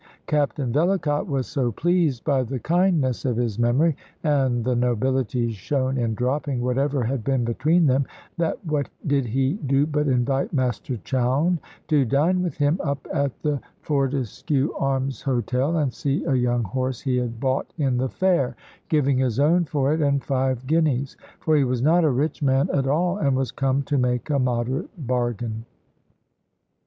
[0.25, 5.95] Captain Vellacott was so pleased by the kindness of his memory, and the nobility shown
[5.95, 10.97] in dropping whatever had been between them, that what did he do but invite Master
[11.03, 16.63] Chowne to dine with him up at the Fortescue Arms Hotel, and see a young
[16.63, 18.55] horse he had bought in the fair,
[18.89, 22.71] giving his own for it and five guineas; for he was not a rich man
[22.73, 25.63] at all, and was come to make a moderate bargain.